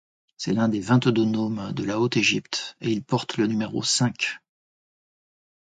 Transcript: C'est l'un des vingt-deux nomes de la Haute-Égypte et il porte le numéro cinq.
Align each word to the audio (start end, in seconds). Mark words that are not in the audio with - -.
C'est 0.35 0.53
l'un 0.53 0.67
des 0.67 0.79
vingt-deux 0.79 1.25
nomes 1.25 1.73
de 1.73 1.83
la 1.83 1.99
Haute-Égypte 1.99 2.75
et 2.81 2.89
il 2.89 3.03
porte 3.03 3.37
le 3.37 3.45
numéro 3.45 3.83
cinq. 3.83 4.39